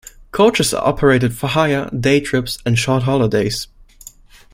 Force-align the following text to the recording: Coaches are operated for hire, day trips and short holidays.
Coaches 0.31 0.73
are 0.73 0.83
operated 0.83 1.37
for 1.37 1.45
hire, 1.45 1.87
day 1.91 2.19
trips 2.19 2.57
and 2.65 2.75
short 2.75 3.03
holidays. 3.03 3.67